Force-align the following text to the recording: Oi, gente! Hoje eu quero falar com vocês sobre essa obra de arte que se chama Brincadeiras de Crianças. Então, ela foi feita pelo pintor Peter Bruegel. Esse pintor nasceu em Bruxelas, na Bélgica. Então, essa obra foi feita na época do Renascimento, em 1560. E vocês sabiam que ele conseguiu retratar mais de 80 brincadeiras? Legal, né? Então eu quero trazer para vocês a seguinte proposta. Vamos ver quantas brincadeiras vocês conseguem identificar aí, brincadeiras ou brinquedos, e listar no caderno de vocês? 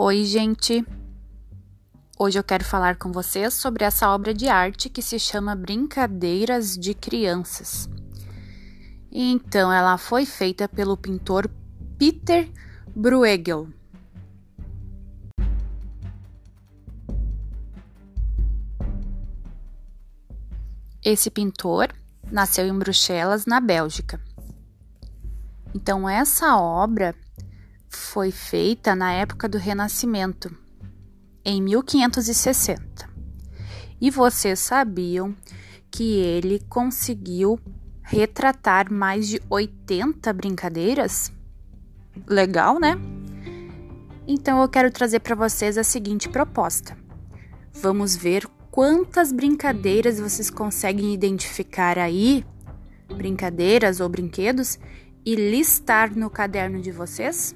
Oi, 0.00 0.24
gente! 0.24 0.86
Hoje 2.16 2.38
eu 2.38 2.44
quero 2.44 2.64
falar 2.64 2.94
com 2.98 3.10
vocês 3.10 3.52
sobre 3.54 3.82
essa 3.82 4.08
obra 4.14 4.32
de 4.32 4.46
arte 4.46 4.88
que 4.88 5.02
se 5.02 5.18
chama 5.18 5.56
Brincadeiras 5.56 6.78
de 6.78 6.94
Crianças. 6.94 7.90
Então, 9.10 9.72
ela 9.72 9.98
foi 9.98 10.24
feita 10.24 10.68
pelo 10.68 10.96
pintor 10.96 11.50
Peter 11.98 12.48
Bruegel. 12.94 13.66
Esse 21.04 21.28
pintor 21.28 21.92
nasceu 22.30 22.68
em 22.68 22.78
Bruxelas, 22.78 23.46
na 23.46 23.58
Bélgica. 23.60 24.20
Então, 25.74 26.08
essa 26.08 26.56
obra 26.56 27.16
foi 27.98 28.30
feita 28.30 28.94
na 28.94 29.12
época 29.12 29.48
do 29.48 29.58
Renascimento, 29.58 30.56
em 31.44 31.60
1560. 31.60 33.08
E 34.00 34.10
vocês 34.10 34.60
sabiam 34.60 35.34
que 35.90 36.14
ele 36.14 36.60
conseguiu 36.68 37.60
retratar 38.02 38.92
mais 38.92 39.28
de 39.28 39.42
80 39.50 40.32
brincadeiras? 40.32 41.32
Legal, 42.26 42.78
né? 42.78 42.96
Então 44.26 44.62
eu 44.62 44.68
quero 44.68 44.90
trazer 44.90 45.20
para 45.20 45.34
vocês 45.34 45.76
a 45.76 45.84
seguinte 45.84 46.28
proposta. 46.28 46.96
Vamos 47.72 48.14
ver 48.14 48.46
quantas 48.70 49.32
brincadeiras 49.32 50.20
vocês 50.20 50.50
conseguem 50.50 51.12
identificar 51.12 51.98
aí, 51.98 52.44
brincadeiras 53.08 54.00
ou 54.00 54.08
brinquedos, 54.08 54.78
e 55.24 55.34
listar 55.34 56.16
no 56.16 56.30
caderno 56.30 56.80
de 56.80 56.90
vocês? 56.90 57.54